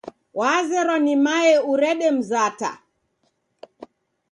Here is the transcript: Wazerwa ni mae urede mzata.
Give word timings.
Wazerwa 0.39 0.97
ni 1.05 1.15
mae 1.25 1.53
urede 1.71 2.07
mzata. 2.17 2.69